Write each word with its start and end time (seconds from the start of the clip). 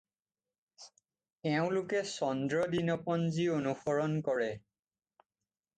এওঁলোকে 1.49 2.01
চন্দ্ৰ 2.15 2.67
দিনপঞ্জী 2.73 3.47
অনুসৰণ 3.61 4.19
কৰে। 4.31 4.51